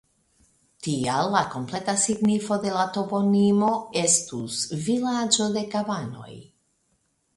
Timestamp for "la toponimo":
2.77-3.69